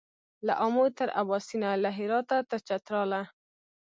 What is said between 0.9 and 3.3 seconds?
تر اباسینه له هراته تر چتراله